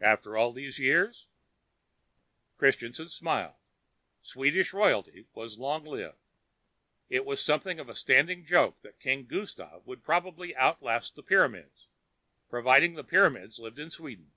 [0.00, 1.26] "After all these years?"
[2.58, 3.56] Christianson smiled.
[4.22, 6.14] Swedish royalty was long lived.
[7.08, 11.88] It was something of a standing joke that King Gustaf would probably outlast the pyramids,
[12.48, 14.30] providing the pyramids lived in Sweden.